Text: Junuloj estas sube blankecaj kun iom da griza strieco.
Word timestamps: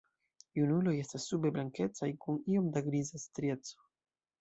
Junuloj 0.59 0.93
estas 1.01 1.27
sube 1.33 1.53
blankecaj 1.59 2.11
kun 2.25 2.43
iom 2.57 2.75
da 2.79 2.87
griza 2.91 3.25
strieco. 3.29 3.83